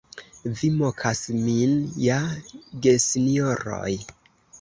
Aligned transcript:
Vi 0.59 0.67
mokas 0.77 1.19
min 1.47 1.75
ja, 2.05 2.17
gesinjoroj! 2.87 3.91